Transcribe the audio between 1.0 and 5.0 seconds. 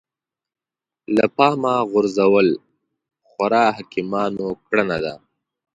له پامه غورځول خورا حکيمانه کړنه